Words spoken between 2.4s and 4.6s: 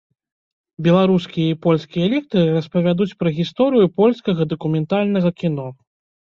распавядуць пра гісторыю польскага